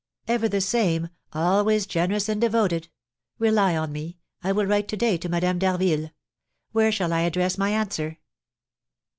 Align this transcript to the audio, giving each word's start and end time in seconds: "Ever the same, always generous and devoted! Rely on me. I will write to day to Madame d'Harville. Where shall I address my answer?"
"Ever 0.27 0.49
the 0.49 0.61
same, 0.61 1.09
always 1.31 1.85
generous 1.85 2.27
and 2.27 2.41
devoted! 2.41 2.89
Rely 3.37 3.77
on 3.77 3.91
me. 3.91 4.17
I 4.43 4.51
will 4.51 4.65
write 4.65 4.87
to 4.87 4.97
day 4.97 5.15
to 5.17 5.29
Madame 5.29 5.59
d'Harville. 5.59 6.09
Where 6.71 6.91
shall 6.91 7.13
I 7.13 7.21
address 7.21 7.55
my 7.55 7.69
answer?" 7.69 8.17